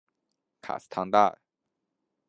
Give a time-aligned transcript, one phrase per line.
[0.63, 1.37] 卡斯唐代。